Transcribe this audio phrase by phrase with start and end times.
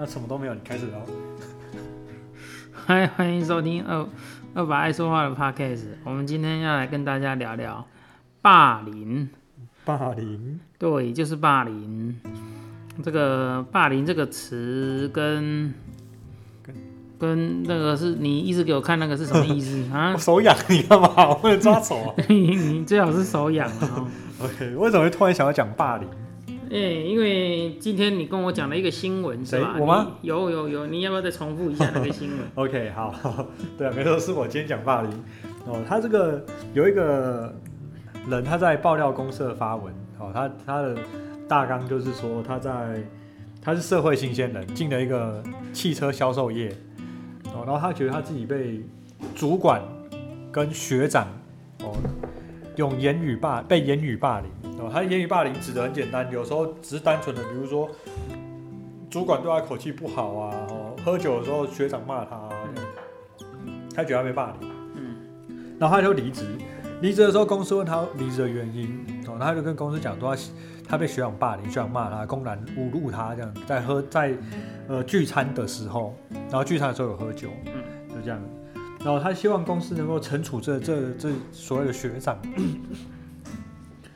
[0.00, 1.02] 那什么都没有，你开始喽。
[2.86, 4.06] 嗨，欢迎收听二
[4.54, 5.86] 二把爱说话的 podcast。
[6.04, 7.84] 我们今天要来跟大家聊聊
[8.40, 9.28] 霸凌。
[9.84, 12.16] 霸凌，对，就是霸凌。
[13.02, 15.74] 这个霸凌这个词跟
[16.62, 16.76] 跟
[17.18, 20.18] 跟那个是你一直给我看那个是什么意思 啊我？
[20.18, 21.28] 手痒，你干嘛？
[21.28, 22.14] 我不能抓手啊。
[22.28, 24.06] 你你最好是手痒哦。
[24.44, 26.08] OK，为什么会突然想要讲霸凌？
[26.70, 29.76] 哎、因为今天你跟我讲了一个新闻是吧？
[29.78, 30.12] 我吗？
[30.22, 32.38] 有有有，你要不要再重复一下那个新闻？
[32.56, 33.14] OK，好，
[33.78, 35.10] 对啊，没错，是我今天讲霸凌
[35.66, 35.82] 哦。
[35.88, 37.54] 他这个有一个
[38.28, 40.96] 人他在爆料公社发文哦，他他的
[41.48, 43.02] 大纲就是说他在
[43.62, 45.42] 他是社会新鲜人，进了一个
[45.72, 46.68] 汽车销售业
[47.54, 48.80] 哦，然后他觉得他自己被
[49.34, 49.80] 主管
[50.52, 51.26] 跟学长
[51.82, 51.96] 哦
[52.76, 57.88] 用言语霸被言语霸凌哦，他言语霸凌指的很简单，有时候只是单纯的，比如说
[59.10, 62.48] 主管对他口气不好啊，哦，喝酒的时候学长骂他、啊，
[63.94, 66.46] 他觉得他被霸凌，嗯，然后他就离职。
[67.00, 70.42] 离职的时候，公司问他离职的原因，哦，他就跟公司讲说他
[70.88, 74.34] 他被学长霸凌，学长骂他，公然侮辱他，这样在喝在
[74.88, 78.40] 呃聚餐的时候，然后聚餐的时候有喝酒，嗯，就这样。
[79.04, 82.36] 然后他希望公司能够惩处这这这所谓的学长。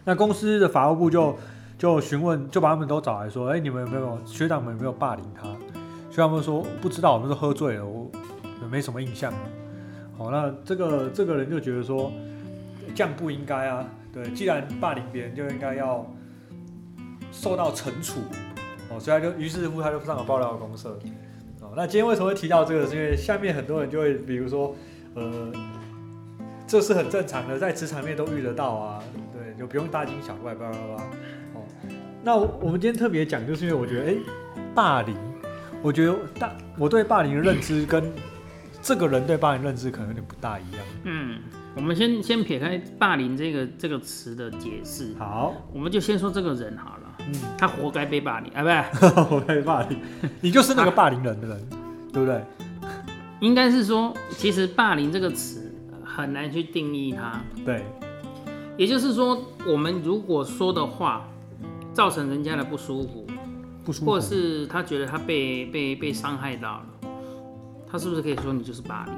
[0.05, 1.37] 那公司的法务部就
[1.79, 5.49] 就询问，就把他们都找来说，哎、你们有没有学长们有没有霸凌他？
[6.11, 8.11] 学长们说不知道，我们都喝醉了，我
[8.71, 9.33] 没什么印象。
[10.19, 12.13] 好，那这个这个人就觉得说，
[12.95, 13.85] 这样不应该啊。
[14.13, 16.07] 对，既然霸凌别人，就应该要
[17.33, 18.21] 受到惩处。
[18.91, 20.99] 哦，所以他就于是乎他就上了爆料公社。
[21.63, 22.87] 哦，那今天为什么会提到这个？
[22.87, 24.75] 是因为下面很多人就会，比如说，
[25.15, 25.51] 呃，
[26.67, 29.03] 这是很正常的，在职场面都遇得到啊。
[29.55, 31.03] 对，就不用大惊小怪，叭叭叭。
[31.55, 31.63] 哦，
[32.23, 34.17] 那我们今天特别讲，就是因为我觉得，哎、
[34.75, 35.15] 霸凌，
[35.83, 38.11] 我觉得大我对霸凌的认知跟
[38.81, 40.81] 这个人对霸凌认知可能有点不大一样。
[41.05, 41.39] 嗯，
[41.77, 47.17] 我们先先撇开霸凌这个这个词的解释，好，我们就先说这个人好了。
[47.21, 49.99] 嗯，他活该被霸凌，哎，不 是，我被霸凌，
[50.41, 51.69] 你就是那个霸凌人的人，
[52.13, 52.43] 对不对？
[53.41, 55.73] 应该是说，其实霸凌这个词
[56.05, 57.41] 很难去定义它。
[57.65, 57.85] 对，
[58.77, 61.29] 也就是说，我们如果说的话
[61.93, 63.27] 造成人家的不舒服，
[63.85, 64.11] 不舒服。
[64.11, 66.87] 或者是他觉得他被被被伤害到了，
[67.91, 69.15] 他是不是可以说你就是霸凌？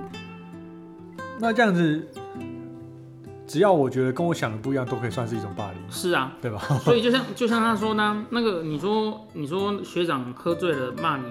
[1.39, 2.07] 那这样子，
[3.47, 6.59] 只要我觉得跟我想的不一样，都可以算是一种霸凌，是啊，对吧？
[6.83, 11.25] 所以就像就像他说呢，那个你说你说学长喝醉了骂你，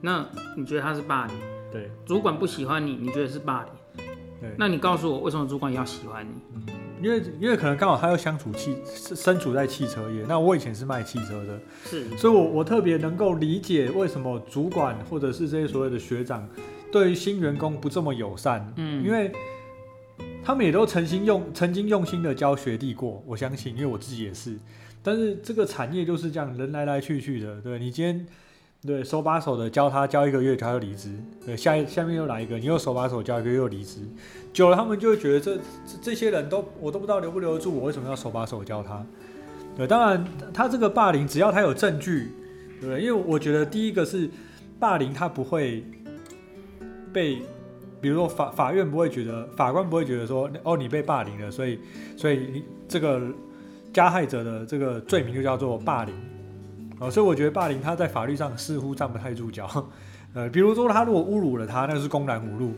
[0.00, 0.24] 那
[0.56, 1.36] 你觉得他是霸凌？
[1.72, 4.04] 对，主管不喜欢你，你觉得是霸凌？
[4.40, 6.72] 对那你告诉我，为什么主管要喜欢你？
[7.02, 16.48] 因为因为可能刚好他又相处汽身处在汽车业，那我以前是卖汽车的，是，所以我我特别能够理解为什么主管或者是这些所谓的学长
[16.92, 19.32] 对于新员工不这么友善，嗯，因为
[20.44, 24.58] 他们也都曾经用曾经用心的教学弟过，我相信，因为我自己也是。
[25.02, 27.60] 但是这个产业就是这样，人来来去去的。
[27.62, 28.26] 对你今天
[28.86, 31.10] 对手把手的教他教一个月，他就离职。
[31.44, 34.00] 对，下下面又来一个，你又手把手教一个月又离职。
[34.54, 35.62] 久了，他们就会觉得这这
[36.00, 39.04] 这些人都我都不知道留不留得住我，为什么要手把手教他？
[39.76, 40.24] 对，当然
[40.54, 42.32] 他这个霸凌，只要他有证据，
[42.80, 43.02] 对不对？
[43.02, 44.30] 因为我觉得第一个是
[44.78, 45.84] 霸凌，他不会
[47.12, 47.42] 被，
[48.00, 51.78] 比如说法法院不会觉得，法官不会觉得说，哦，你被霸凌了，所以
[52.16, 53.20] 所以你这个
[53.92, 56.14] 加害者的这个罪名就叫做霸凌。
[57.00, 59.68] 哦，所以我觉得霸凌他在法律上似乎站不太住脚。
[60.34, 62.72] 呃，比如说他如果侮辱了他，那是公然侮辱。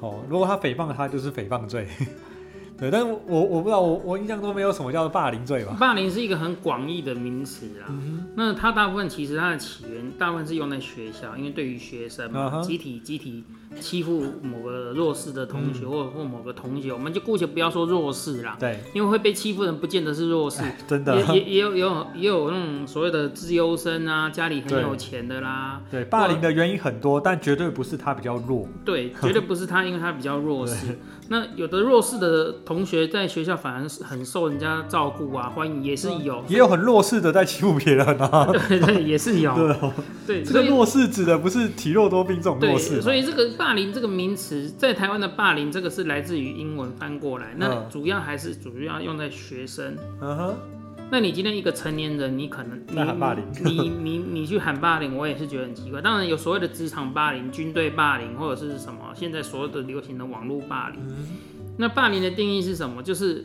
[0.00, 1.86] 哦，如果他诽谤了他，就是诽谤罪。
[2.78, 5.74] 对，但是我我不知道，我我印象中没有什么叫做霸凌罪吧？
[5.80, 7.88] 霸凌是一个很广义的名词啊。
[7.88, 12.30] 嗯那它大部分其实它的起源，大部分是用在学校，因为对于学生
[12.62, 13.42] 集体集体
[13.80, 15.74] 欺负某个弱势的同嗯。
[15.74, 21.16] 学，或或某个同学，我们就姑且不要说弱势啦，对，因为会被欺负的人不见得是弱势， 真的。
[21.34, 28.66] 也也也有也有也有那种所谓的资优生啊，家里很有钱的啦，对，霸凌的原因很多，但绝对不是他比较弱。
[28.84, 30.98] 对， 绝对不是他，因为他比较弱势。
[31.28, 38.48] 那有的弱势的同学在学校反而是很受人家照顾啊，欢迎也是有， 也有很弱势的在欺负别人啊。
[38.68, 39.52] 对对也是有，
[40.24, 49.96] 对这个弱势指的不是体弱多病这种弱势对，所以这个霸凌这个名词，在台湾的霸凌，这个是来自于英文翻过来，那嗯主要还是主要用在学生。
[50.20, 50.54] 嗯哼，
[51.10, 56.00] 那你今天一个成年人，你可能你喊霸凌你你你去喊霸凌，我也是觉得很奇怪。
[56.00, 61.00] 当然有所谓的职场霸凌、军队霸凌，或者是什么现在所有的流行的网络霸凌。
[61.08, 61.26] 嗯
[61.78, 63.02] 那霸凌的定义是什么？
[63.02, 63.44] 就是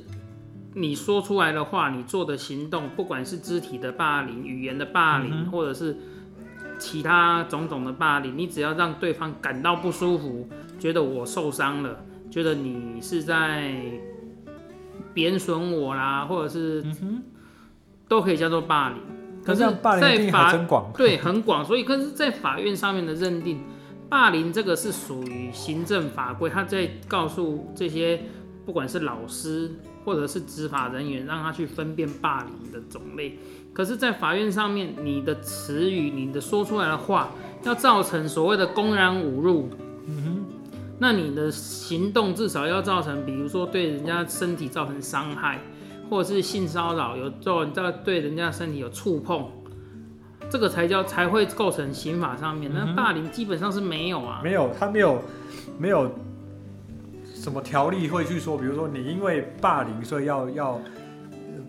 [0.73, 5.97] 你说出来的话，你做的行动，不管是肢体的霸凌、语言的霸凌，嗯或者是
[6.81, 10.49] 其他种种的霸凌，你只要让对方感到不舒服，
[10.79, 13.71] 觉得我受伤了，觉得你是在
[15.13, 16.83] 贬损我啦，或者是
[18.07, 18.97] 都可以叫做霸凌。
[19.43, 19.59] 可是，
[19.99, 20.53] 在法
[20.95, 23.59] 对很广，所以可是，在法院上面的认定，
[24.09, 28.21] 霸凌这个是属于行政法规，他在告诉这些
[28.65, 29.71] 不管是老师
[30.05, 33.37] 或者是执法人员，让他去分辨霸凌的种类。
[33.73, 37.31] 可是，在法院上面，你的词语、你的说出来的话，
[37.63, 39.69] 要造成所谓的公然侮辱，
[40.07, 40.45] 嗯
[40.99, 45.59] 那你的行动至少要造成，比如说对人家身体造成伤害，
[46.09, 49.49] 或者是性骚扰，有做在对人家身体有触碰，
[50.47, 52.71] 这个才叫才会构成刑法上面。
[52.71, 54.41] 那霸凌基本上是没有啊。
[54.43, 55.19] 没有，他没有
[55.79, 56.11] 没有
[57.41, 60.79] 什么条例会去说，比如说你因为霸凌，所以要要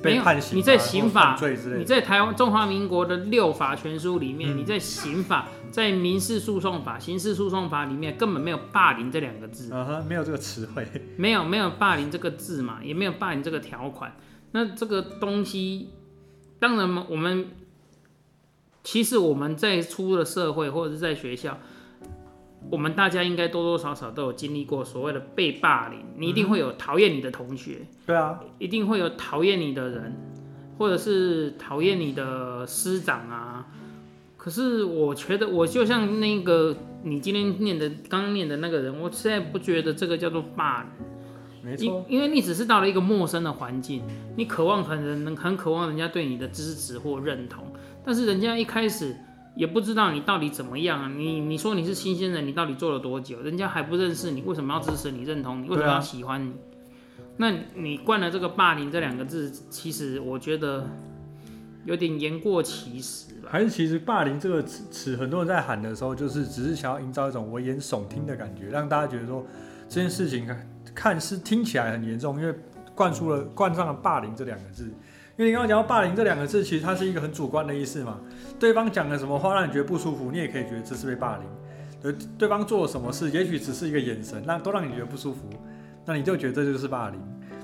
[0.02, 1.78] 被判刑啊，你在刑法或犯罪之类的。
[1.78, 9.70] 你在台湾中华民国的六法全书里面，嗯你在刑法、在民事诉讼法、刑事诉讼法里面根本没有霸凌这两个字。
[9.72, 10.86] 嗯哼，没有这个词汇。
[11.16, 14.14] 没有没有霸凌这个字嘛，也没有霸凌这个条款。
[14.50, 15.88] 那这个东西，
[16.58, 17.46] 当然嘛，我们
[18.84, 21.58] 其实我们在出了社会或者是在学校，
[22.70, 25.98] 我们大家应该多多少少都有经历过所谓的被霸凌。
[26.16, 30.16] 你一定会有讨厌你的同学，对啊，一定会有讨厌你的人，
[30.78, 33.66] 或者是讨厌你的师长啊。
[34.36, 40.90] 可是我觉得，我就像那个你今天念的刚刚念的那个人，我现在不觉得这个叫做霸凌。
[41.62, 42.16] 没错因。
[42.16, 44.02] 因为你只是到了一个陌生的环境，
[44.36, 47.64] 你渴望很人很渴望人家对你的支持或认同，
[48.04, 49.14] 但是人家一开始
[49.54, 51.08] 也不知道你到底怎么样啊。
[51.08, 53.40] 你你说你是新鲜人，你到底做了多久？
[53.42, 55.68] 人家还不认识你，为什么要支持你、认同你？
[55.68, 56.52] 为什么要喜欢你？
[57.36, 60.86] 那你冠了这个霸凌这两个字，其实我觉得
[61.84, 63.48] 有点言过其实吧。
[63.50, 69.44] 还是其实霸凌这个词词，很多人在喊的时候，就是只是想要营造一种危言耸听的感觉，让大家觉得说
[69.88, 72.54] 这件事情看看似听起来很严重，因为
[72.94, 74.84] 灌输了冠上了霸凌这两个字。
[75.38, 78.20] 因为你刚刚讲到霸凌这两个字，其实它是一个很主观的意思嘛。
[78.62, 81.44] 对方讲了什么话让你觉得不舒服，你也可以觉得这是被霸凌。
[82.00, 85.50] 对，对方做了什么事，也许只是一个眼神，让都让你觉得不舒服，
[86.04, 87.20] 那你就觉得这就是霸凌。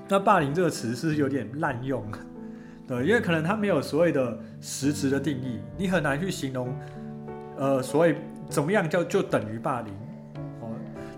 [0.08, 2.04] 那霸凌这个词是有点滥用，
[2.88, 6.74] 对，因为可能它没有所谓的实质的定义，你很难去形容，
[7.56, 8.16] 呃，所谓
[8.48, 9.94] 怎么样叫就等于霸凌。
[10.60, 10.68] 哦，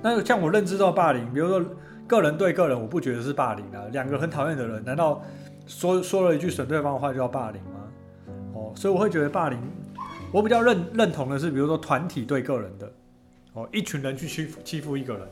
[0.02, 1.64] 那像我认知到霸凌，比如说
[2.06, 3.80] 个人对个人，我不觉得是霸凌啊。
[3.92, 5.22] 两个很讨厌的人，难道
[5.66, 7.79] 说说了一句损对方的话就叫霸凌吗？
[8.80, 9.58] 哦，所以我会觉得霸凌，
[10.32, 12.90] 我比较认认同的是，比如说团体对个人的，
[13.52, 15.28] 哦，一群人去欺负欺负一个人。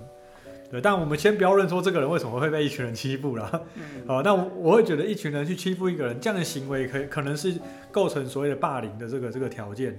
[0.71, 3.51] 对，但我们先不要论说这个人为什么会被一群人欺负啦。
[4.07, 7.59] 哦，那我我会觉得一群人去欺负一个人，这样的行为可可能是
[7.91, 9.99] 构成所谓的霸凌的这个这个条件。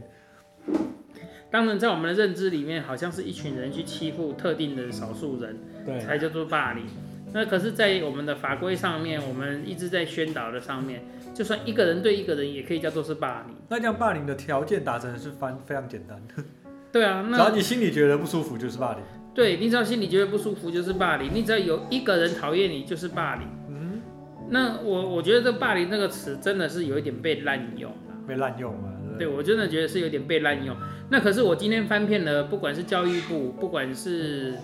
[1.50, 6.86] 当然，在我们的认知里面，好像是一群人去欺负特定的少数人，对，才叫做霸凌。
[7.32, 11.04] 那可是，在我们的法规上面，我们一直在宣导的上面，
[11.34, 13.56] 就算一个人对一个人，也可以叫做是霸凌。
[13.70, 16.20] 那这样霸凌的条件达成是非非常简单，
[16.92, 19.02] 对啊，只要你心里觉得不舒服就是霸凌。
[19.34, 23.48] 对你只要心里觉得不舒服就是霸凌，你只要有一个人讨厌你就是霸凌。
[23.70, 24.02] 嗯，
[24.50, 27.98] 那我我觉得这“霸凌”这个词真的是有一点被滥用了。
[28.28, 29.28] 被滥用嘛，对对？
[29.28, 30.76] 对我真的觉得是有点被滥用。
[31.10, 34.56] 那可是我今天翻遍了，不管是教育部，不管是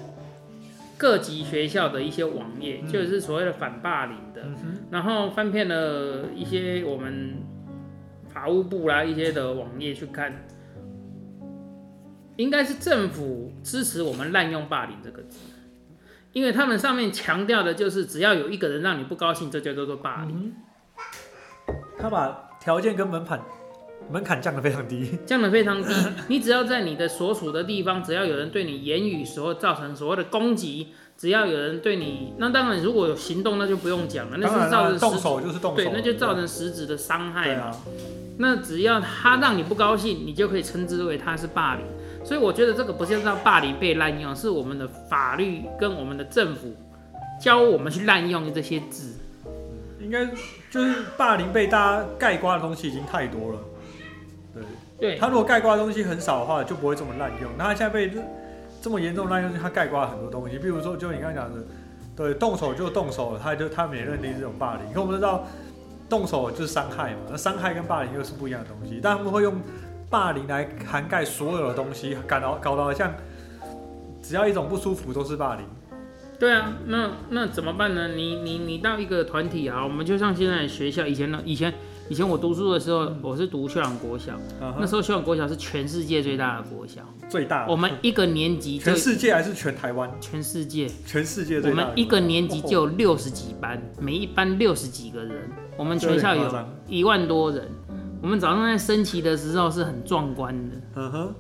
[0.97, 2.87] 各级学校的一些网页，嗯。
[2.87, 7.35] 就是所谓的反霸凌的，嗯，然后翻遍了一些我们
[8.27, 10.45] 法务部啦一些的网页去看，
[12.37, 15.39] 应该是政府支持我们滥用“霸凌”这个字，
[16.33, 20.53] 因为他们上面强调的就是只要有一个人让你不高兴，这就叫做霸凌，
[21.97, 23.41] 他把条件跟门槛
[24.11, 25.17] 门槛降得非常低。
[25.25, 25.93] 降得非常低。
[26.27, 37.65] 你只要在你的所处的地方，只要有人对你言语所造成所谓的攻击，只要有人对你，那当然如果有行动，那就不用讲了，那是造成动手就是动手，对，那就造成实质的伤害嘛。
[37.65, 37.77] 啊，
[38.37, 41.83] 那只要他让你不高兴，你就可以称之为他是霸凌。
[42.23, 46.75] 所以我觉得这个不是叫霸凌被滥用，是我们的法律跟我们的政府
[47.39, 49.13] 教我们去滥用这些字。
[50.01, 50.25] 应该
[50.69, 53.59] 就是霸凌被大家盖刮的东西已经太多了。
[54.99, 57.51] 对，对，他如果盖刮的东西很少的话，就不会这么滥用。
[57.57, 58.11] 那他现在被
[58.81, 61.63] 这么严重滥用，他盖刮了很多东西，比如说就你刚刚讲的，
[62.15, 64.93] 对，动手就动手了，他就他们也认定是这种霸凌。
[64.93, 65.45] 可我们知道，
[66.07, 69.59] 动手就是伤害嘛，那伤害跟霸凌又是不一样的东西，但他们会用
[70.09, 73.13] 霸凌来涵盖所有的东西，搞到搞到好像
[74.21, 75.65] 只要一种不舒服都是霸凌。
[76.37, 78.09] 对啊，那那怎么办呢？
[78.09, 81.73] 你你你到一个团体啊，我们就像现在学校以前呢，以前以前
[82.29, 84.33] 我读书的时候，我是读秀朗国小，
[84.79, 90.09] 那时候秀朗国小是全世界最大的国小，最大，我们一个年级全世界还是全台湾？
[90.21, 91.85] 全世界，全世界我最大的。
[91.87, 96.53] 们一个年级就有六十几班，每一班六十几个人，我们全校有
[96.87, 97.67] 一万多人。
[98.21, 100.75] 我们早上在升旗的时候是很壮观的。
[100.95, 101.35] 嗯哼，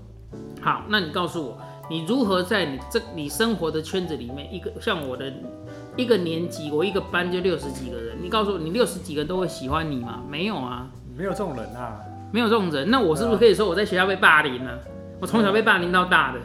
[0.61, 1.57] 好，那你告诉我，
[1.89, 5.31] 你如何在你这你生活的圈子里面，一个像我的
[5.97, 10.21] 一个年级，我一个班就六十几个人，你告诉我，你六十几个都会喜欢你吗？
[10.29, 11.97] 没有啊，没有这种人啊，
[12.31, 12.89] 没有这种人。
[12.89, 14.71] 那我是不是可以说我在学校被霸凌呢、
[15.19, 16.39] 我从小被霸凌到大的，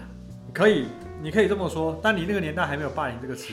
[0.53, 0.87] 可以，
[1.21, 3.53] 你可以这么说，但你那个年代还没有霸凌这个词。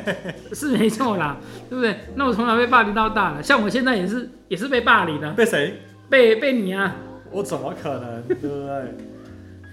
[0.52, 1.36] 是没错啦，
[1.68, 1.96] 对不对？
[2.14, 5.80] 那我从小被霸凌到大的，像我现在也是也是被霸凌啊，被谁？
[6.10, 6.94] 被被你啊，
[7.30, 8.22] 我怎么可能？
[8.24, 8.94] 对不对？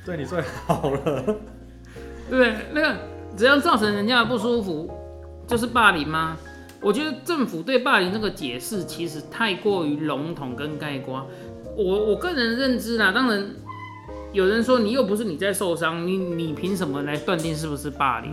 [0.05, 1.23] 对你最好了。
[2.29, 2.53] 对不对？
[2.73, 2.95] 那个
[3.35, 4.89] 只要造成人家的不舒服，
[5.47, 6.37] 就是霸凌吗？
[6.81, 11.25] 我觉得政府对霸凌这个解释其实太过于笼统跟概括。
[11.75, 13.45] 我我个人认知啦，当然
[14.31, 18.31] 有人说你又不是你在受伤，你你凭什么来断定是不是霸凌？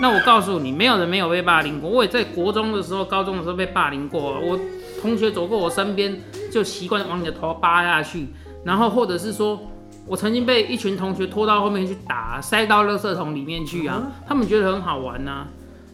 [0.00, 1.90] 那我告诉你，没有人没有被霸凌过。
[1.90, 4.40] 我也在国中的时候、高中的时候被霸凌过。
[4.40, 4.58] 我
[5.00, 8.28] 同学走过我身边，就习惯往你的头扒下去，
[8.64, 9.60] 然后或者是说，
[10.06, 15.46] 我曾经被一群同学拖到后面去打，塞到垃圾桶里面去啊，他们觉得很好玩呐、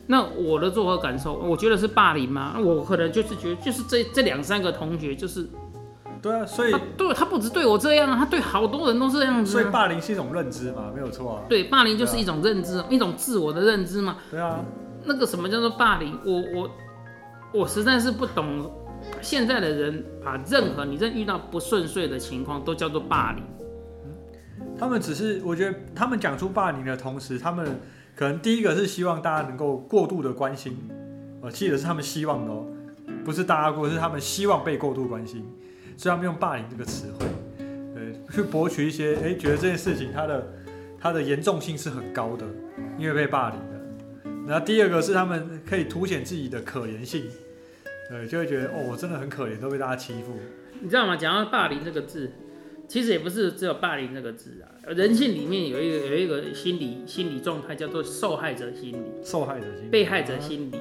[0.06, 1.34] 那我的作何感受？
[1.34, 2.56] 我觉得是霸凌吗？
[2.60, 5.48] 我可能就是觉得，就是这这两三个同学，就是
[6.20, 9.70] 对啊，所以他对他不止对我这样啊，他对好多人都是这样子、所以啊。
[9.70, 11.42] 霸凌是一种认知嘛，没有错啊。
[11.48, 14.16] 对，霸凌就是一种认知，一种自我的认知嘛。
[14.30, 14.60] 对啊，
[15.04, 16.18] 那个什么叫做霸凌？
[16.24, 16.70] 我我
[17.60, 18.70] 我实在是不懂，
[19.22, 23.42] 现在的人把任何你真遇到不顺遂的情况都叫做霸凌。
[24.78, 27.80] 他们只是，我觉得他们讲出霸凌的同时，他们
[28.16, 30.76] 可能第一个是希望大家能够过度的关心，
[31.40, 32.66] 我记得是他们希望的哦，
[33.24, 35.44] 不是大家过，是他们希望被过度关心，
[35.96, 37.26] 所以他们用霸凌这个词汇，
[37.96, 40.52] 呃，去博取一些，哎，觉得这件事情它的
[41.00, 42.46] 它的严重性是很高的，
[42.96, 43.64] 因为被霸凌的。
[44.46, 47.24] 然后第二个是他们可以凸显自己的可怜性，
[48.10, 50.36] 呃，就会觉得哦，我真的很可怜，都被大家欺负。
[50.80, 51.16] 你知道吗？
[51.16, 52.30] 讲到霸凌这个字，
[52.86, 60.76] 其实也不是只有霸凌这个字啊，人性里面有一个有一个心理心理状态叫做受害者心理、受害者心理，被害者心理，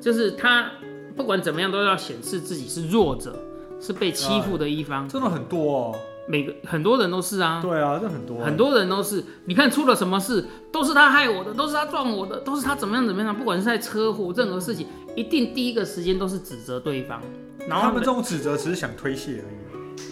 [0.00, 0.70] 就是他
[1.16, 3.38] 不管怎么样都要显示自己是弱者，
[3.80, 5.08] 是被欺负的一方。
[5.08, 5.98] 真的很多哦。
[6.30, 14.86] 每个很多人都是啊，对啊，这很多，很多人都是，你看出了什么事，都是他害我的，都是他撞我的，都是他怎么样怎么样，不管是在车祸任何事情，
[15.16, 17.22] 一定第一个时间都是指责对方，
[17.66, 19.67] 然后他们这种指责只是想推卸而已。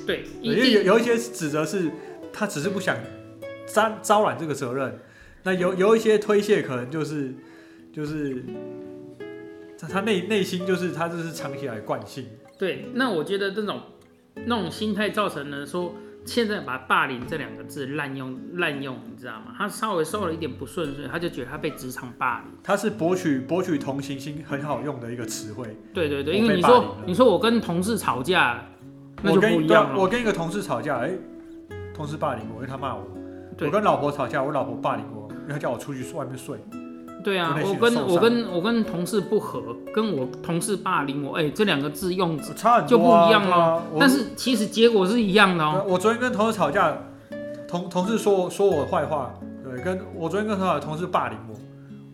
[0.07, 1.91] 对，因为有有一些指责是
[2.33, 2.97] 他只是不想
[3.67, 5.01] 招招揽这个责任，
[5.43, 7.35] 那有有一些推卸可能就是
[7.93, 8.43] 就是
[9.79, 12.27] 他他内内心就是他这是长期以来惯性。
[12.59, 12.87] 对。
[12.95, 13.81] 那我觉得这种
[14.47, 15.95] 那种心态造成了说，
[16.25, 19.55] 现在把霸凌这两个字滥用滥用，你知道吗？
[19.57, 22.53] 他稍微受了一点不顺遂，他就觉得他被职场霸凌。
[22.63, 25.77] 他是博取博取同情心很好用的一个词汇。
[25.93, 28.67] 对对对，因为你说你说我跟同事吵架，
[29.23, 29.99] 那就我跟不一样了。
[29.99, 31.11] 我跟一个同事吵架，哎、
[31.95, 33.03] 同事霸凌我，因为他骂我。
[33.59, 36.57] 我跟老婆吵架，我老婆霸凌我，因为他叫我出去外面睡。
[37.25, 39.61] 对啊我，跟我跟我跟同事不和，
[39.93, 45.83] 跟我同事霸凌我，哎、这两个字用差很多、啊、就不一样了啊但是其实结果是一样的哦。
[45.83, 46.97] 对我昨天跟同事吵架，
[47.67, 51.39] 同同事说我说我坏话，对，跟我昨天跟同同事霸凌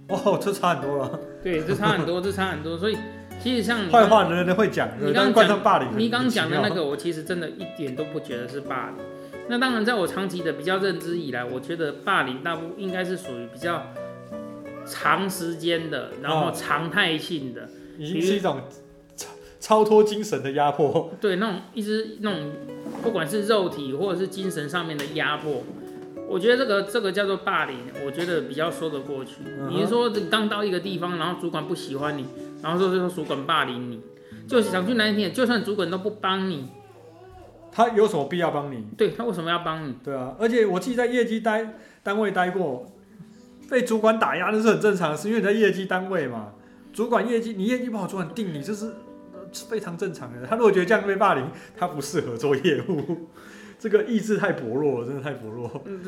[0.08, 1.10] 我，哦，这差很多了。
[1.42, 2.78] 对，这差很多，这差很多。
[2.78, 2.96] 所以
[3.42, 9.04] 其实像你坏话人人会讲，你刚刚讲霸凌，你刚刚讲的那个，我其实真的一点都不觉得是霸凌。
[9.48, 13.82] 那当然，在我长期的比较认知以来，我觉得霸凌大部应该是属于比较
[14.86, 17.68] 长时间的，然后哦常态性的，
[17.98, 18.60] 已经是一种
[19.16, 21.12] 超超脱精神的压迫。
[21.20, 22.52] 对那种一直那种
[23.02, 25.64] 不管是肉体或者是精神上面的压迫。
[26.28, 29.38] 我觉得这个这个叫做霸凌，我觉得比较说得过去。
[29.68, 32.24] 你是说你刚到一个地方，然后主管不喜欢你，
[32.62, 34.00] 然后说说主管霸凌你，
[34.46, 36.68] 就想去难听点，就算主管都不帮你，
[37.72, 38.84] 他有什么必要帮你？
[38.96, 39.94] 对他为什么要帮你？
[40.04, 42.86] 对啊，而且我自己在业绩单单位待过，
[43.68, 46.52] 被主管打压那是很正常的事，因为你在业绩单位嘛，
[46.92, 48.86] 主管业绩你业绩不好，主管定你，这是
[49.32, 50.46] 呃非常正常的。
[50.46, 51.44] 他如果觉得这样被霸凌，
[51.76, 53.28] 他不适合做业务，
[53.78, 55.82] 这个意志太薄弱了，真的太薄弱。
[55.86, 56.00] 嗯，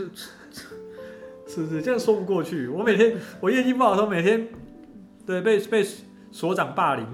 [1.46, 2.68] 这是不是这样说不过去？
[2.68, 4.48] 我每天我业绩不好的时候，每天
[5.26, 5.86] 对被被
[6.34, 7.06] 所长霸凌，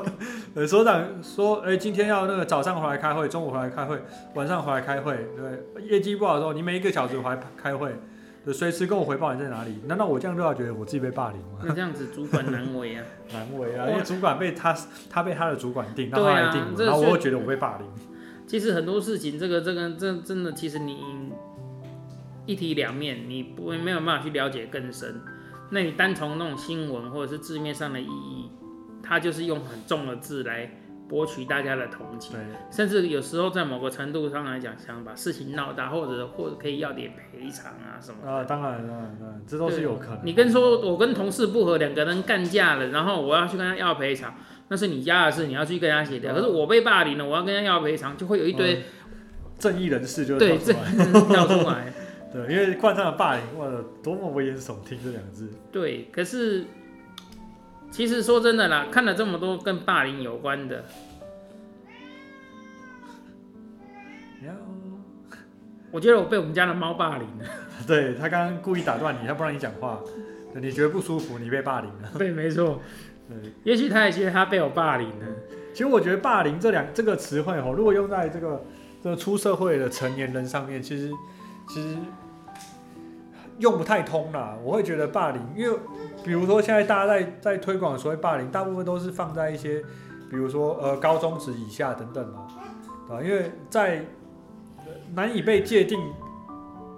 [0.56, 4.00] 呃，所长说，哎、今天要那个早上回来开会，中午回来开会，
[4.32, 7.94] 晚上回来开会，对，业绩不好的时候，你每一个小时回来开会，
[8.46, 9.78] 对，随时跟我回报你在哪里。
[9.86, 11.58] 难道我这样都要觉得我自己被霸凌吗？
[11.64, 13.04] 那这样子主管难为啊。
[13.34, 14.74] 难为啊，因为主管被他
[15.10, 17.86] 他被他的主管定，让对啊他来定然后我会觉得我被霸凌。
[18.46, 21.30] 其实很多事情，这个这个这真的，其实你
[22.46, 25.20] 一体两面，你不没有办法去了解更深。
[25.70, 28.50] 那你单从那种新闻或者是字面上的意义，
[29.02, 30.70] 它就是用很重的字来
[31.08, 32.36] 博取大家的同情，
[32.70, 38.30] 甚至有时候在某个程度上来讲，想把事情闹大，或者或者可以要点赔偿啊什么的。
[38.30, 40.20] 啊，当然当然当然，这都是有可能。
[40.24, 44.34] 你跟说，我跟同事不和，两个人干架了，然后我要去跟他要赔偿，
[44.68, 46.32] 那是你家的事，你要去跟他协调。
[46.32, 48.82] 嗯可是我被霸凌了，我要跟他要赔偿，就会有一堆、
[49.58, 51.92] 正义人士就会对这跳出来跳出来。
[52.32, 53.70] 对， 因为冠上了霸凌，哇，
[54.02, 55.50] 多么危言耸听这两个字。
[55.70, 56.64] 对，可是
[57.92, 60.82] 其实说真的啦，看了这么多跟霸凌有关的，
[64.40, 64.50] 喵
[65.90, 67.44] 我觉得我被我们家的猫霸凌了。
[67.86, 70.00] 对他刚刚故意打断你，他不让你讲话，
[70.54, 72.10] 对你觉得不舒服，你被霸凌了。
[72.16, 72.80] 对，没错。
[73.28, 75.26] 对，也许他也觉得他被我霸凌了。
[75.74, 78.64] 其实我觉得霸凌这两这个词汇哦，如果用在这个
[79.04, 81.10] 这个出社会的成年人上面，其实
[81.68, 81.96] 其实
[83.58, 84.56] 用不太通啦。
[84.62, 85.78] 我会觉得霸凌，因为
[86.24, 89.82] 比如说现在大家在在推广所谓霸凌，大部分都是放在一些
[90.30, 92.46] 比如说呃高中职以下等等嘛，
[93.10, 94.04] 啊，因为在
[94.78, 96.00] 呃难以被界定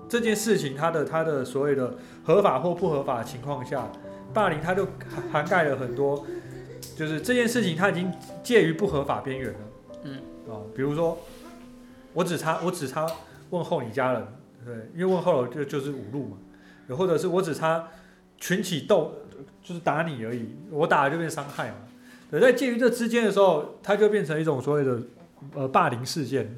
[0.09, 1.95] 这件事情它的它的所谓的
[2.25, 3.91] 合法或不合法的情况下，
[4.33, 6.25] 霸凌它就涵涵盖了很多，
[6.97, 9.59] 就是这件事情它已经介于不合法边缘了。
[10.05, 10.19] 嗯，
[10.49, 11.19] 啊，比如说
[12.13, 13.07] 我只差我只差
[13.51, 14.27] 问候你家人，
[14.65, 16.44] 对，因为问候了就就是侮辱嘛，又
[16.89, 17.89] 或者是我只差
[18.39, 19.15] 群起斗，
[19.63, 21.77] 就是打你而已，我打了就变伤害嘛。
[22.31, 25.01] 对，在介于这之间的时候，它就变成一种所谓的
[25.55, 26.55] 呃霸凌事件。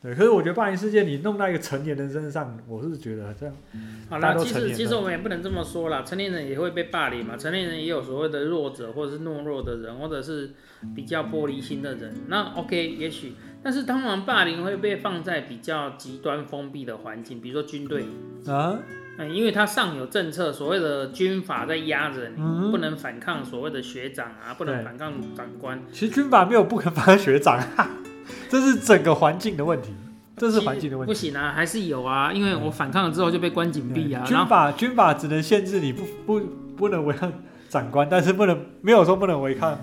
[0.00, 3.54] 对，可是我觉得霸凌事件你弄到一个成年人身上，我是觉得这样，
[4.10, 10.50] 好啦，其实其实我们也不能这么说啦，成年人也会被霸凌嘛，成年人也有所谓的弱者，或者是懦弱的人，或者是
[10.92, 12.12] 比较玻璃心的人。
[12.26, 18.04] 那 OK，也许，但是通常霸凌会被放在比较极端封闭的环境，比如说军队，
[18.48, 18.80] 啊，
[19.18, 25.80] 嗯，因为他上有政策，所谓的军法在压着你，嗯不能反抗所谓的学长啊，不能反抗长官。
[25.92, 27.90] 其实军法没有不肯反抗学长，啊
[28.48, 29.90] 这是整个环境的问题，
[30.36, 31.12] 这是环境的问题。
[31.12, 36.40] 不行啊，还是有啊，因为我反抗了之后就被关紧闭啊，军法军法只能限制你不不
[36.76, 37.30] 不能违抗
[37.68, 39.78] 长官，但是不能没有说不能违抗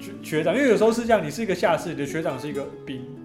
[0.00, 3.21] 学学长，因为有时候是这样，你是一个下士，你的学长是一个兵，对，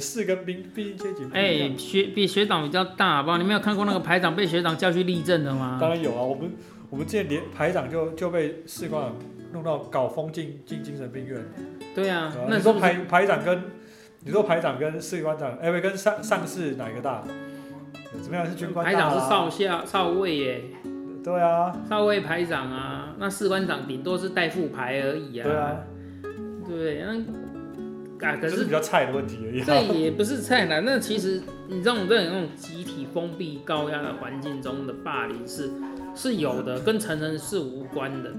[0.00, 1.78] 士跟兵毕竟阶级不哎、一样。
[1.78, 3.38] 学比学长比较大，好不好？
[3.38, 5.78] 你没有看过那个排长被学长叫去立正的吗？
[5.80, 6.52] 当然有啊，我们
[6.90, 9.16] 我们之前连排长就就被士官长
[9.52, 11.40] 弄到搞疯进进精神病院。
[11.94, 13.62] 对啊对啊，那是不是你说排排长跟
[14.22, 17.24] 你说排长跟士官长，哎、不跟上上士哪一个大？
[18.20, 20.62] 怎么样是军官大排长是少校少尉耶，
[21.24, 25.44] 对啊，少尉排长啊，那士官长顶多是带副排而已啊。
[25.44, 25.76] 对啊，
[26.68, 27.14] 对，那
[28.22, 29.64] 啊，可是是比较菜的问题而已、啊。
[29.66, 35.70] 这也不是菜啦，那其实你这种这种那种集体封闭高压的环境中的霸凌是
[36.14, 38.32] 是有的，跟成人是无关的。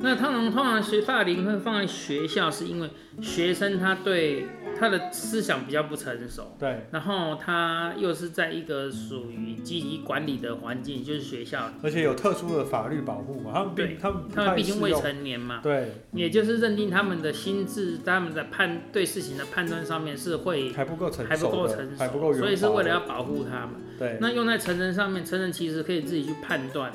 [0.00, 2.90] 那通常通常学霸凌会放在学校，是因为
[3.22, 4.46] 学生他对
[4.78, 6.56] 他的思想比较不成熟。
[6.58, 23.74] 对，然后他又是在一个属于积极管理的环境，就是学校，而且有特殊的法律保护嘛，他们对他们他们毕竟未成年嘛，对，也就是认定他们的心智、他们的判对事情的判断上面是会还不够成熟，还不够成熟，还不够所以是为了要保护他们。
[23.98, 24.18] 对。
[24.20, 26.92] 那用在成人上面，成人其实可以自己去判断，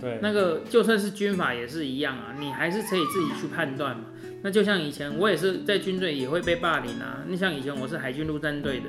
[0.00, 0.18] 对。
[0.20, 4.04] 那个就算是军法也是一样啊，你还是可以自己去判断嘛。
[4.42, 8.86] 那就像以前我也是在军队也会被霸凌啊，你像以前我是海军陆战队的，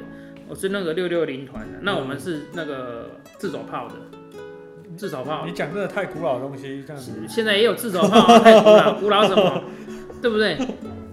[0.48, 3.96] 我是那个六六零团的，那我们是那个自走炮的，
[4.96, 9.64] 自走炮你，讲这个太古老的东西，这样子现在也有自走炮、啊，太古老，古老什么？
[10.22, 10.58] 对不对？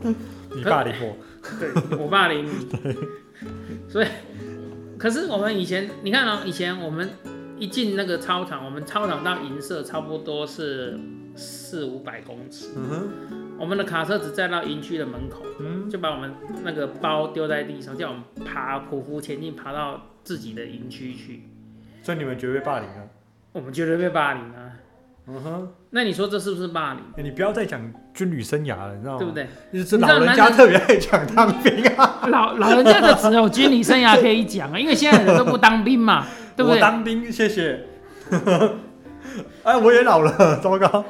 [0.54, 1.16] 你霸凌我，
[1.58, 2.96] 对，我霸凌你。
[3.88, 4.06] 所以，
[4.98, 7.08] 可是我们以前，你看哦，以前我们
[7.58, 10.98] 一进那个操场，我们操场到银色差不多是
[11.34, 13.08] 四五百公尺，嗯哼，
[13.58, 21.42] 我们的卡车只站到营区的门口，嗯，就把我们那个包丢在地上，叫我们爬匍匐前进，爬到自己的营区去。
[22.02, 23.02] 所以你们绝对被霸凌啊？
[23.52, 24.72] 我们绝对被霸凌啊！
[25.26, 27.02] 嗯哼，那你说这是不是霸凌？
[27.16, 27.80] 哎你不要再讲
[28.14, 29.18] 军旅生涯了，你知道吗？
[29.18, 29.98] 对不对？
[29.98, 36.24] 老人家特别爱讲当兵啊， 老老人家的只有军旅生涯可以讲啊，因为现在人都不当兵嘛，
[36.56, 36.80] 对不我对？
[36.80, 37.84] 当兵，谢谢。
[39.64, 41.04] 哎，我也老了，糟糕。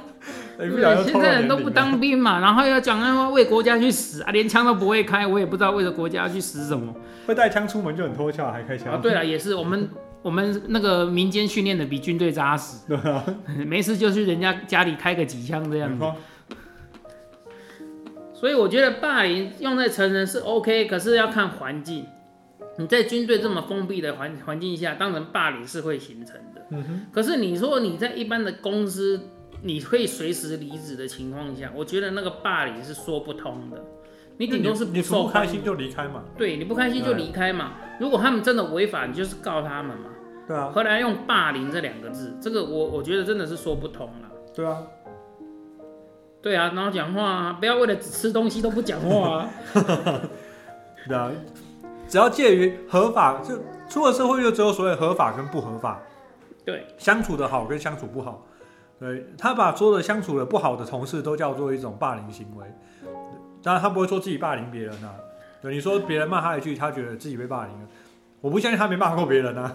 [0.59, 6.93] 对，现在人都不当兵嘛，然后要讲要为国家去死啊，连枪都不会开，我也不知道为了国家去死什么
[7.27, 8.93] 会带枪出门就很脱壳，还开枪。
[8.93, 8.99] 啊。
[9.01, 9.89] 对了，也是我们
[10.21, 13.25] 我们那个民间训练的比军队扎实，对啊，
[13.65, 16.05] 没事就去人家家里开个几枪这样子。
[18.35, 22.05] 所以我觉得霸凌用在成人是 OK，可是要看环境。
[22.79, 26.65] 你在军队这么封闭的环环境下，当然霸凌是会形成的。
[26.71, 29.21] 嗯哼，可是你说你在一般的公司，
[29.63, 33.83] 你可以随时离职的情况下，我觉得那个霸凌是说不通的。
[34.37, 37.73] 你顶多是不开心，就离开嘛，对你不开心就离开嘛。
[37.99, 40.11] 如果他们真的违法，你就是告他们嘛。
[40.47, 42.37] 对啊，何来用霸凌这两个字？
[42.41, 44.31] 这个我我觉得真的是说不通了。
[44.55, 44.83] 对啊，
[46.41, 49.51] 对啊，然后讲话啊，不要为了只吃东西都不讲话啊。
[51.09, 51.33] 对啊，
[52.09, 56.01] 只要介于合法，就出了社会就只有所谓合法跟不合法，
[56.65, 58.47] 对，相处的好跟相处不好。
[58.99, 62.67] 对他把所有的相处的不好的同事都叫做一种霸凌行为，
[63.63, 65.15] 当然他不会说自己霸凌别人啊。
[65.63, 67.89] 对，你说别人骂他一句，他觉得自己被霸凌了，
[68.41, 69.73] 我不相信他没骂过别人啊。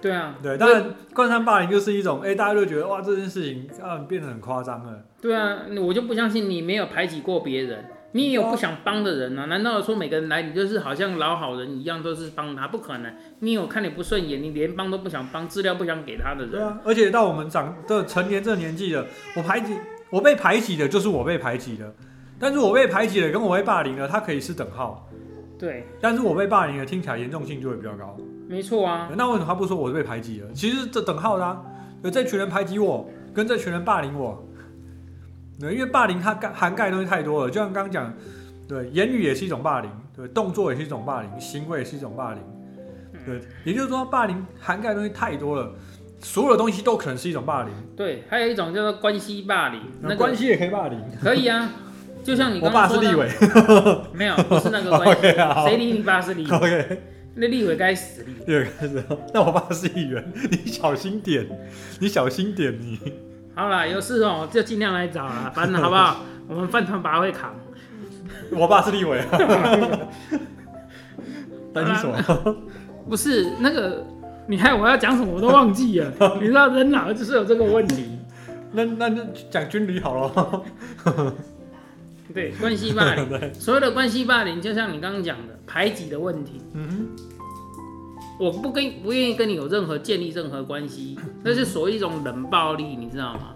[0.00, 5.02] 对啊，对，当然冠上霸凌就是一种，哎、大家就觉得哇这件事情啊变得很夸张了。
[5.20, 9.46] 对啊，我就不相信你没有排挤过别人，你也有不想帮的人啊？
[9.46, 12.68] 难道说每个人来你就是好像老好人一样都是帮他？
[12.68, 16.50] 不可能，你有看你不顺眼，你连帮都不想帮，资料不想给他的人。
[16.52, 19.04] 对啊，而且到我们长的成年这个年纪了，
[19.36, 19.74] 我排挤
[20.10, 21.92] 我被排挤的就是我被排挤的，
[22.38, 25.10] 但是我被排挤了跟我被霸凌了，它可以是等号，
[25.58, 28.16] 对，但是我被霸凌了听起来严重性就会比较高。
[28.48, 30.46] 没错啊，那为什么他不说我是被排挤了？
[30.54, 31.60] 其实这等号的、啊，
[32.04, 34.40] 有这群人排挤我，跟这群人霸凌我。
[35.60, 38.12] 对，因为霸凌它盖涵盖的东西太多了，就像刚刚讲，
[38.68, 42.42] 对，言语也是一种霸凌，对，动作也是一种霸凌，行为也是一种霸凌，
[43.24, 45.72] 对，也就是说霸凌涵盖的东西太多了，
[46.20, 47.72] 所有的东西都可能是一种霸凌。
[47.96, 51.00] 对，还有一种叫做关系霸凌，那个关系也可以霸凌。
[51.22, 51.70] 可以啊，
[52.24, 53.28] 就像你我刚刚说的，爸是立委
[54.12, 55.22] 没有，不是那个关系
[55.68, 57.02] 谁理你爸是立委？OK，
[57.36, 58.32] 那立委该死立。
[58.44, 61.46] 第二个是，那我爸是议员，你小心点，
[62.00, 62.98] 你小心点你。
[63.54, 66.18] 好啦，有事哦就尽量来找啦， 反正好不好？
[66.48, 67.54] 我们饭团把会扛。
[68.50, 69.26] 我爸是立委啊。
[71.72, 72.56] 担心什么？
[73.08, 74.04] 不是那个，
[74.46, 76.12] 你看我要讲什么我都忘记了。
[76.40, 78.18] 你知道人老了就是有这个问题。
[78.72, 80.62] 那那那讲军旅好了。
[82.32, 87.08] 对，关系霸凌，对，所有的关系霸凌，就像你刚刚讲的排挤的问题，嗯
[88.38, 93.54] 我不跟不愿意跟你有任何建立任何关系， 那是属于一种冷暴力，你知道吗？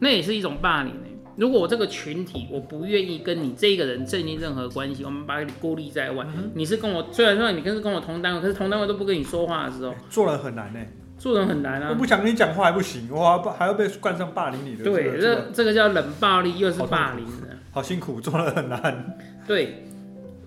[0.00, 10.80] 那也是一种霸凌、欸、如果我这个群体我不愿意跟你这个人建立任何关系，我们把你孤立在外，你是跟我虽然说你跟是跟我同单位，可是同单位都不跟你说话的时候，做人很难呢。
[11.18, 11.88] 做人很难啊。
[11.90, 14.84] 我不想跟你讲话还不行，我还还要被冠上霸凌你的。
[14.84, 17.48] 对，这这这个叫冷暴力，又是霸凌的。
[17.72, 19.18] 好辛苦，做人很难。
[19.46, 19.84] 对，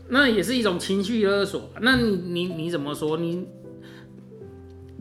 [0.09, 1.69] 那也是一种情绪勒索。
[1.81, 3.17] 那你你你怎么说？
[3.17, 3.47] 你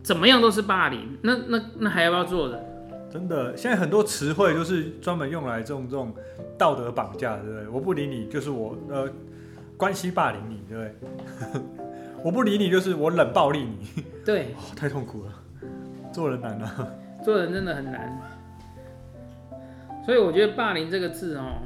[0.03, 2.65] 怎么样都是霸凌，那那那还要不要做人？
[3.11, 6.15] 真的，现在很多词汇就是专门用来这种这种
[6.57, 7.69] 道德绑架，对不对？
[7.69, 9.09] 我不理你，就是我呃
[9.77, 11.63] 关系霸凌你，对不对？
[12.25, 15.33] 我不理你，就是我冷暴力你，对， 哦、太痛苦了，
[16.13, 16.89] 做人难啊。
[17.23, 18.19] 做人真的很难。
[20.05, 21.59] 所以我觉得“霸凌”这个字哦，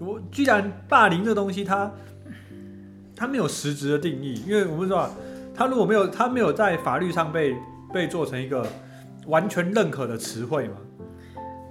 [0.00, 1.90] 我既然霸凌这东西它，
[3.14, 5.10] 它没有实质的定义，因为我们说啊，
[5.54, 7.56] 它如果没有它没有在法律上被
[7.92, 8.66] 被做成一个
[9.26, 10.76] 完全认可的词汇嘛，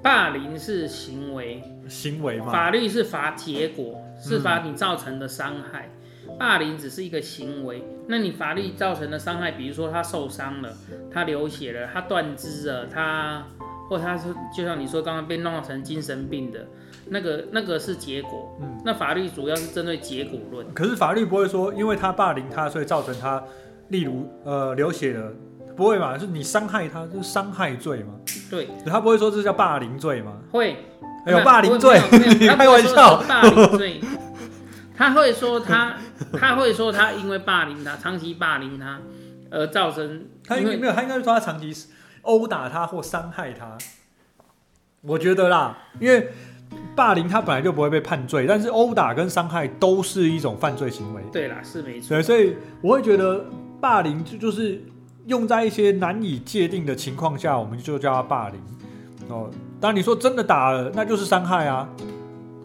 [0.02, 5.90] 霸凌是行为，行为嘛，法律是罚结果，是罚你造成的伤害。
[6.40, 10.74] 霸凌只是一个行为，那你法律造成的伤害，比如说他受伤了，
[11.12, 13.46] 他流血了，他断肢了，他
[13.88, 16.66] 或他是就像你说刚刚被弄成精神病的，
[17.08, 18.58] 那个那个是结果。
[18.62, 20.72] 嗯那法律主要是针对结果论。
[20.74, 23.44] 可是法律不会说，因为他霸凌他，所以造成他，
[23.88, 25.34] 例如呃流血了，
[25.76, 26.16] 不会嘛？
[26.20, 28.14] 是你伤害他，就是伤害罪嘛？
[28.52, 30.34] 对，他不会说这叫霸凌罪吗？
[30.52, 30.78] 会
[31.26, 32.00] 还有霸凌罪，
[32.40, 33.24] 你开玩笑。
[33.28, 34.00] 霸凌罪，
[34.96, 35.96] 他会说他
[36.34, 39.00] 他会说他因为霸凌他，长期霸凌他
[39.50, 41.74] 而造成，因为他应该没有，他应该是说他长期
[42.22, 43.76] 殴打他或伤害他。
[45.02, 46.30] 我觉得啦，因为
[46.96, 51.22] 霸凌他本来就不会被判罪，但是殴打跟伤害都是一种犯罪行为。
[51.32, 52.10] 对啦，是没错。
[52.10, 53.46] 对，所以我会觉得
[53.82, 54.82] 霸凌就就是
[55.26, 58.60] 用在一些难以界定的情况下，我们就叫它霸凌。
[59.28, 59.50] 哦，
[59.82, 61.90] 当然你说真的打了，那就是伤害啊，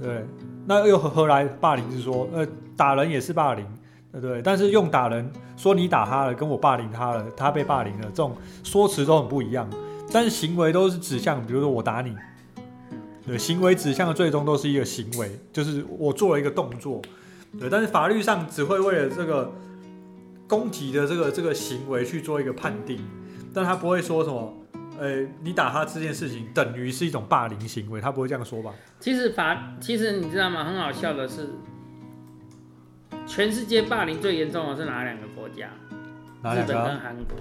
[0.01, 0.25] 对，
[0.65, 1.91] 那又何何来霸凌？
[1.91, 3.67] 是说，呃，打人也是霸凌，
[4.13, 4.41] 对不对？
[4.43, 9.69] 但是用打人说你打他了，跟我霸凌他了，他被霸凌了，这种说辞都很不一样，
[10.13, 12.15] 但是行为都是指向，比如说我打你。
[13.31, 17.01] 对，行为指向的最终都是一个行为，就是我做了一个动作，
[17.61, 19.53] 对，但是法律上只会为了这个
[20.49, 22.99] 攻击的这个这个行为去做一个判定，
[23.55, 24.53] 但他不会说什么，
[24.99, 28.75] 呃，你打他这件事情等于是一种霸凌行为，他不会这样说吧？
[28.99, 30.65] 其实法，其实你知道吗？
[30.65, 31.51] 很好笑的是，
[33.29, 35.69] 全世界霸凌最严重的是哪两个国家？
[35.69, 35.71] 日
[36.43, 36.89] 本哪两个啊？
[36.89, 37.37] 跟韩国。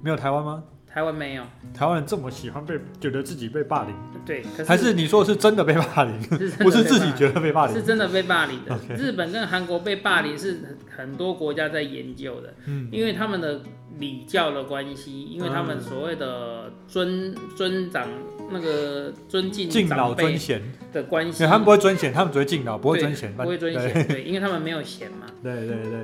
[0.00, 0.62] 没有台湾吗？
[0.92, 1.42] 台湾没有。
[1.72, 3.94] 台湾人这么喜欢被觉得自己被霸凌，
[4.26, 7.74] 对，可还是你说的是真的被霸凌， 是不是自己觉得被霸凌？
[7.74, 8.78] 是真的被霸凌的。
[8.94, 12.88] 日本跟韩国被霸凌是很多国家在研究的，嗯。
[12.92, 13.62] 因为他们的
[13.98, 18.06] 礼教的关系，因为他们所谓的尊尊长
[18.50, 20.60] 那个尊敬敬老尊贤，
[20.92, 23.92] 的关系，他们不会尊贤，他们只会敬老，不会尊贤，不会尊对。
[23.92, 25.68] 贤，对，因为他们没有贤嘛，对对。
[25.68, 26.00] 对，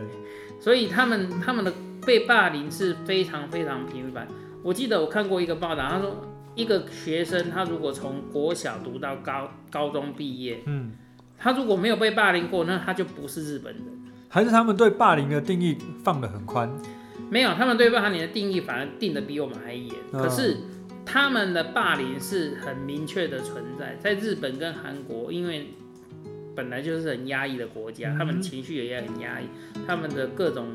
[0.59, 1.73] 所以他们他们的
[2.07, 4.27] 被霸凌是非常非常频繁。
[4.63, 6.17] 我记得我看过一个报道，他说
[6.55, 10.93] 一个学生他如果从国小读到高高中毕业，嗯，
[11.39, 13.85] 他如果没有被霸凌过，那他就不是日本人。
[14.29, 16.71] 还是他们对霸凌的定义放得很宽，
[17.31, 19.95] 没有，他们对霸凌的定义反而定的比我们还严。
[20.13, 20.57] 嗯可是
[21.07, 25.69] 他们的霸凌是很明确的存在，在日本跟韩国，因为
[26.55, 29.45] 本来就是很压抑的国家，嗯他们情绪也很压抑，
[29.87, 30.67] 他们的各种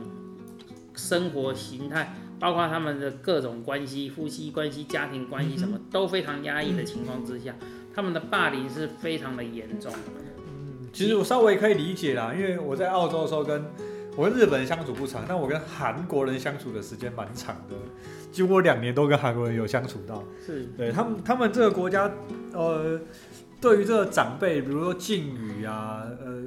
[0.96, 7.56] 生活形态，包括他们的各种关系、夫妻关系、家庭关系什么，都非常压抑的情况之下，
[7.96, 9.90] 他们的霸凌是非常的严重。
[10.50, 13.64] 嗯其实我稍微可以理解啦，因为我在澳洲的时候跟
[14.18, 17.76] 我跟日本人相处不长，但我跟韩国人相处的时间蛮长的，
[18.30, 20.22] 几乎两年都跟韩国人有相处到。
[20.46, 22.12] 是，对他们，他们这个国家，
[22.52, 23.00] 呃，
[23.62, 26.44] 对于这个长辈，比如说敬语啊，呃，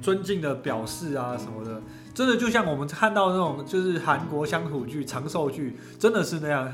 [0.00, 1.80] 尊敬的表示啊什么的，
[2.14, 6.72] 真的就像我们看到那种就是韩国乡土剧、长寿剧，真的是那样。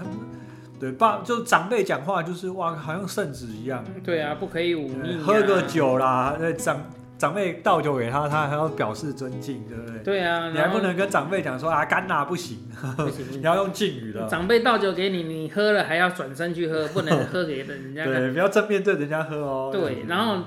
[0.80, 5.62] 对，爸就长辈讲话就是哇，好像圣旨一样，对啊，不可以忤逆、啊，喝个。
[5.62, 6.76] 酒啦，呃，长
[7.16, 9.98] 长辈倒酒给他，他还要表示尊敬，对不对？
[10.00, 12.58] 对啊，你还不能跟长辈讲说啊干啦不行，
[12.96, 14.26] 不行 你要用敬语的。
[14.26, 18.12] 长辈倒酒给你，你喝了还要转身去喝，不能喝给人家看。
[18.20, 19.70] 对，不要正面对人家喝哦。
[19.72, 20.42] 对，然后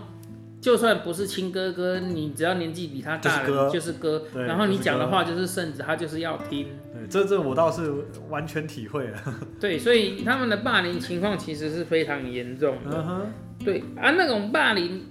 [0.66, 4.24] 就算不是亲哥哥，你只要年纪比他大了，就是哥。
[4.34, 6.70] 然后你就是哥讲的话就是圣旨，他就是要听。
[6.92, 7.94] 对，这这我倒是
[8.30, 9.24] 完全体会了。
[9.62, 12.98] 对，所以他们的霸凌情况其实是非常严重的。
[12.98, 13.26] 嗯哼，
[13.64, 15.06] 对啊，那种霸凌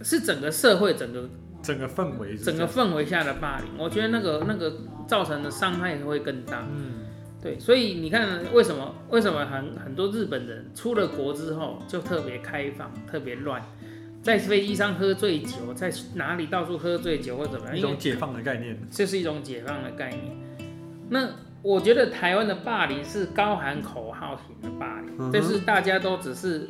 [0.00, 1.28] 是整个社会、整个
[1.62, 4.72] 整个氛围整个，氛围下的霸凌，我觉得那个那个
[5.06, 6.66] 造成的伤害会更大。
[6.74, 7.01] 嗯，
[7.42, 13.60] 对，所以你看，为什么为什么很很多日本人出了国之后就特别开放、特别乱，
[14.22, 17.76] 在飞机上喝醉酒，在哪里到处喝醉酒或怎么样？
[17.76, 18.78] 一种解放的概念。
[18.88, 20.36] 这是一种解放的概念。
[21.10, 21.28] 那
[21.62, 26.68] 我觉得台湾的霸凌是高喊口号型的霸凌，嗯哼就是大家都只是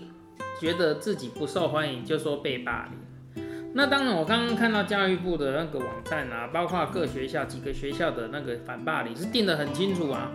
[0.59, 3.45] 觉得自己不受欢迎，就说被霸凌。
[3.75, 10.31] 那当然，我刚刚看到教育部的那个网站啊，包括各学校几个学校的那个反霸凌是定得很清楚啊，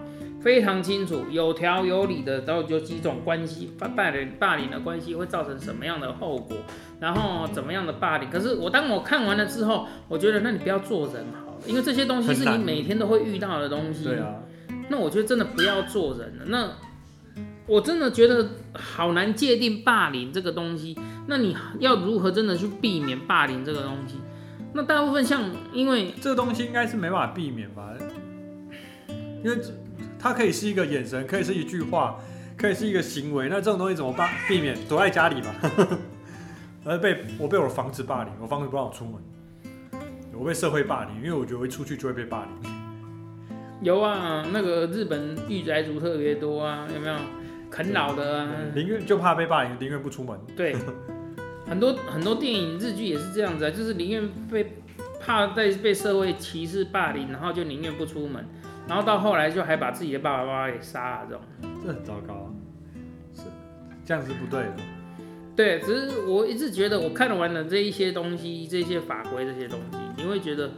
[0.47, 6.55] 非常清楚，有条有理的，都有几种关系，霸霸凌霸凌的关系会造成什么样的后果，
[7.01, 8.29] 然后怎么样的霸凌。
[8.29, 14.05] 可是我当我看完了之后，我觉得那你不要做人好了，因为这些东西是你每天都会遇到的东西。
[14.05, 14.35] 对啊，
[14.87, 16.45] 那我觉得真的不要做人了。
[16.45, 16.69] 那
[17.65, 20.97] 我真的觉得好难界定霸凌这个东西。
[21.27, 24.15] 那你要如何真的去避免霸凌这个东西？
[24.71, 27.89] 那大部分像因为这个东西应该是没办法避免吧？
[29.43, 29.57] 因为
[30.19, 32.17] 它可以是一个眼神，可以是一句话，
[32.57, 33.47] 可以是一个行为。
[33.49, 34.29] 那这种东西怎么办？
[34.47, 35.55] 避免躲在家里吧。
[36.85, 39.13] 而被我被我的房子霸凌，我房子不让我出门。
[40.33, 42.71] 我被社会霸凌，因为我觉得我一出去就会被霸凌。
[43.81, 47.15] 有啊，那个日本御宅族特别多啊，有没有？
[47.69, 50.39] 啃老的啊，宁愿就怕被霸凌，宁愿不出门。
[50.55, 50.73] 对，
[51.67, 54.77] 很多很多电影日剧也是这样子啊，就是宁愿被
[55.19, 58.45] 怕被被社会歧视霸凌，然后就宁愿不出门，
[58.87, 61.43] 然后到后来就还把自己的爸爸妈妈给杀了这种。
[61.81, 62.49] 这很糟糕啊，
[63.33, 63.41] 是
[64.05, 64.75] 这样是不对的。
[65.55, 70.71] 对，只是我一直觉得，我看完了这一些东西，这些法规这些东西，你会觉得，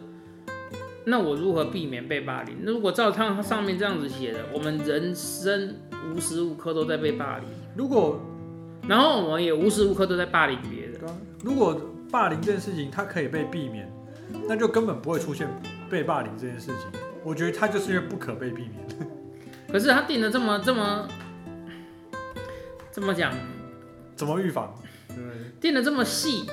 [1.05, 2.55] 那我如何避免被霸凌？
[2.63, 5.75] 那如果照他上面这样子写的，我们人生
[6.13, 8.19] 无时无刻都在被霸凌，如果
[8.87, 10.99] 然后我们也无时无刻都在霸凌别人。
[11.43, 11.79] 如果
[12.11, 13.91] 霸凌这件事情它可以被避免，
[14.47, 15.47] 那就根本不会出现
[15.89, 16.99] 被霸凌这件事情。
[17.23, 19.09] 我觉得他就是因为不可被避免。
[19.71, 21.07] 可是他定的这么这么
[22.91, 23.33] 这么讲，
[24.15, 24.73] 怎么预防？
[25.09, 25.17] 对，
[25.61, 26.45] 定的这么细，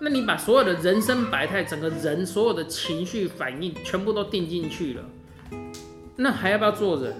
[0.00, 5.04] 那你把所有的人生百态，整个人所有的情绪反应全部都定进去了，
[6.16, 7.14] 那还要不要做人？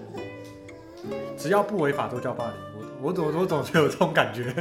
[1.37, 2.82] 只要不违法都叫霸凌。
[3.03, 4.55] 我我总我总觉得有这种感觉，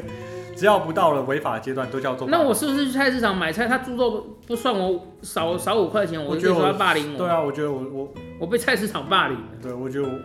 [0.58, 2.27] 只要不到了违法阶段，都叫做。
[2.27, 7.17] 那我是不是去菜市场买菜，他猪肉不算我少少五块钱，我就说我觉得我他霸凌我？
[7.19, 9.45] 对啊，我觉得我我我被菜市场霸凌了。
[9.62, 10.19] 对我觉得我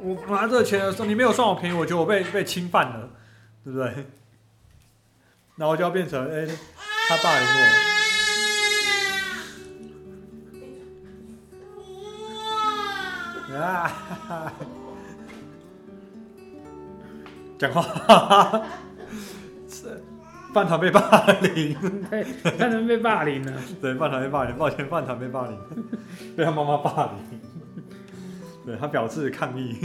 [0.00, 3.08] 我我拿这个钱的时候，你没有算我便宜，我觉得我被被侵犯了，
[3.62, 4.06] 对不对？
[5.54, 6.44] 然后就要变成哎、
[7.08, 7.92] 他霸凌我。
[13.54, 13.86] 啊！
[13.86, 14.52] 哈哈
[17.62, 18.66] 讲话，
[19.70, 20.02] 是
[20.52, 21.76] 饭团被霸凌，
[22.10, 22.26] 对，
[22.58, 23.52] 他能被霸凌了。
[23.80, 25.56] 对，饭团被霸凌，抱歉，饭团被霸凌，
[26.36, 27.40] 被他妈妈霸凌，
[28.66, 29.76] 对他表示抗议。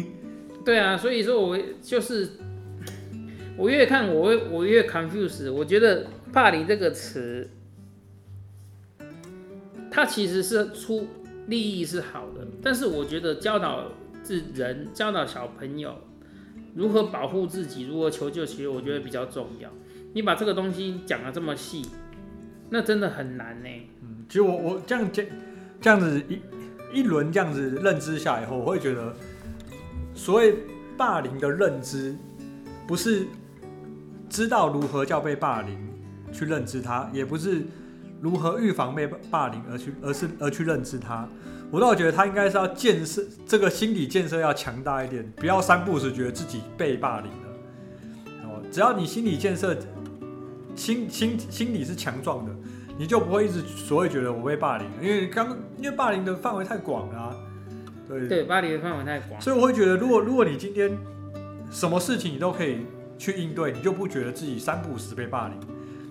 [0.65, 2.31] 对啊，所以说我就是
[3.55, 7.47] 我越看我会我越 confuse，我觉得霸凌这个词，
[9.91, 11.07] 它其实是出
[11.45, 13.83] 利益是好的，但是我觉得教导
[14.23, 15.95] 是人教导小朋友
[16.77, 19.67] 如何保护自己，如何求救，其实我觉得比较重要。
[20.13, 21.83] 你把这个东西讲的这么细，
[22.69, 23.69] 那真的很难呢。
[24.03, 25.27] 嗯，其实我我这样这
[25.81, 29.11] 这样子一一轮这样子认知下来以后，我会觉得，
[30.13, 30.55] 所谓
[30.95, 32.15] 霸凌的认知，
[32.87, 33.25] 不是
[34.29, 35.75] 知道如何叫被霸凌
[36.31, 37.63] 去认知它，也不是
[38.21, 41.27] 如何预防被霸凌而去，而是而去认知它。
[41.69, 47.47] 我倒觉得他应该是要建设这个心理建设要强大一点，不要三不五时觉得自己被霸凌了。
[48.45, 49.75] 哦，只要你心理建设
[50.75, 52.51] 心心心理是强壮的，
[52.97, 57.35] 你就不会一直所谓觉得我被霸凌，因为刚因为霸凌的范围太广了、啊，
[58.07, 59.41] 对，对，霸凌的范围太广。
[59.41, 60.97] 所以我会觉得，如果如果你今天
[61.69, 62.85] 什么事情你都可以
[63.17, 65.57] 去应对，你就不觉得自己三不五时被霸凌。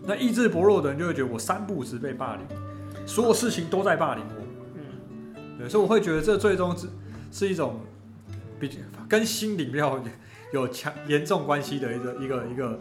[0.04, 2.44] 那意志薄弱的人就会觉得我三不五时被霸凌，
[3.06, 4.45] 所有事情都在霸凌我。
[5.56, 6.86] 嗯，对，所以我会觉得这最终是
[7.30, 7.80] 是一种
[8.60, 8.76] 比较
[9.08, 10.02] 跟心理比较
[10.52, 12.80] 有强严重关系的一个一个一个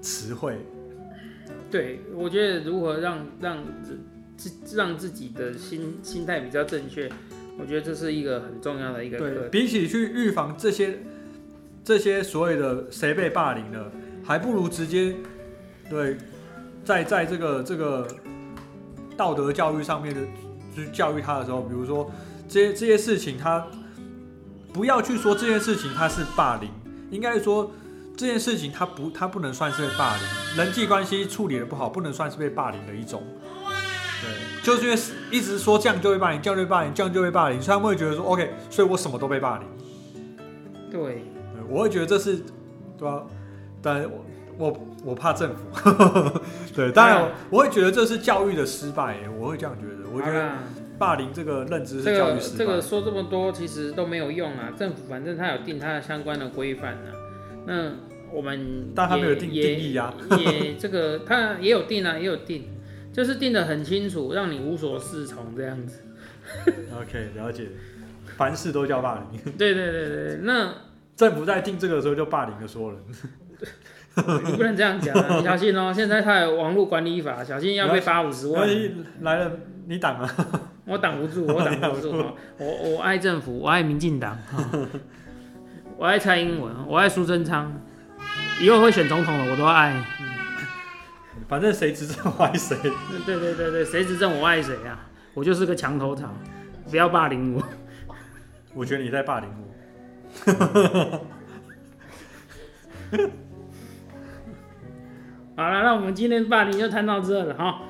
[0.00, 0.58] 词汇。
[1.70, 3.58] 对，我觉得如何让让
[4.36, 7.10] 自自让自己的心心态比较正确，
[7.58, 10.98] 我觉得这是一个很重要的一个对，比起去预防这些
[11.84, 13.92] 这些所谓的谁被霸凌了，
[14.24, 15.14] 还不如直接
[15.88, 16.16] 对
[16.84, 18.08] 在在这个这个
[19.16, 20.20] 道德教育上面的，
[20.74, 22.10] 去教育他的时候，比如说
[22.48, 23.66] 这些这些事情，他
[24.72, 26.70] 不要去说这件事情他是霸凌，
[27.10, 27.70] 应该说
[28.16, 30.24] 这件事情他不他不能算是被霸凌，
[30.56, 33.22] 人际关系处理的不好，不能算是被霸凌的一种。
[34.22, 34.98] 对，就是因为
[35.30, 39.66] 一直说这样就会霸凌，这样就会霸凌，这样就会霸凌，所以他们会觉得说，OK，所以我什么都被霸凌。
[40.90, 42.36] 对，对我会觉得这是，
[42.98, 43.22] 对吧、
[43.80, 44.02] 但
[44.60, 45.64] 我我我怕政府，
[46.76, 50.10] 对，当然我我会觉得这是教育的失败，我会这样觉得。
[50.12, 50.50] 我觉得
[50.98, 52.58] 霸凌这个认知这个是教育失败。
[52.58, 57.14] 这个说这么多其实都没有用啊，政府反正他有定他的相关的规范啊，
[57.64, 57.92] 那
[58.32, 62.64] 我们但他没有定定义啊也这个他也有定啊，也有定，
[63.12, 66.02] 就是定的很清楚，让你无所适从这样子。
[67.00, 67.68] OK，了解，
[68.36, 69.40] 凡事都叫霸凌。
[69.56, 70.74] 对对对对，那
[71.16, 73.00] 政府在定这个的时候就霸凌了所有人。
[74.44, 78.68] 你不能这样讲啊，你小心哦、 现在他有网络管理法，小心要被罚五十万。
[79.20, 79.52] 来了，
[79.86, 80.34] 你挡啊？
[80.86, 82.10] 我挡不住，我挡不住。
[82.12, 84.88] 哦我我爱政府，我爱民进党，哦
[85.96, 87.72] 我爱蔡英文，我爱苏贞昌，
[88.60, 90.02] 以后会选总统的我都爱。
[91.48, 92.76] 反正谁执政我爱谁。
[93.26, 95.08] 对对对对，谁执政我爱谁啊！
[95.34, 96.32] 我就是个墙头草，
[96.90, 97.62] 不要霸凌我。
[98.74, 101.20] 我觉得你在霸凌我。
[105.60, 107.82] 好了，那我们今天霸凌就谈到这了哈。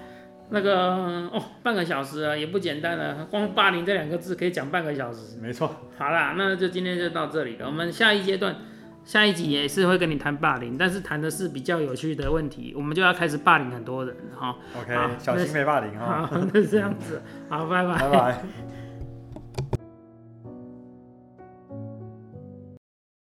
[0.48, 5.38] 那个哦，半个小时啊，也不简单了，光霸凌这两个字可以讲半个小时。
[5.40, 7.66] 没错，好啦，那就今天就到这里了。
[7.66, 8.56] 我们下一阶段，
[9.04, 14.56] 下一集也是会跟你谈霸凌，但是谈的是比较有趣的问题，我们就要开始霸凌很多人哈。
[14.76, 16.26] OK，小心被霸凌哈。
[16.26, 17.96] 好，那这样子，好，拜拜。
[17.96, 18.42] 拜拜。